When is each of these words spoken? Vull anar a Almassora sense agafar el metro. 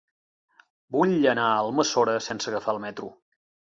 Vull 0.95 1.13
anar 1.33 1.45
a 1.49 1.59
Almassora 1.67 2.17
sense 2.29 2.51
agafar 2.53 2.77
el 2.77 2.81
metro. 2.87 3.13